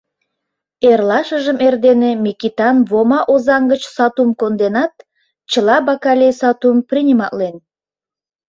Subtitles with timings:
[0.89, 4.93] Эрлашыжым эрдене Микитан Вома Озаҥ гыч сатум конденат,
[5.51, 7.55] чыла бакалей сатум приниматлен.